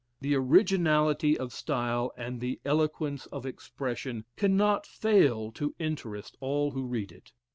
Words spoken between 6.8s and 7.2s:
read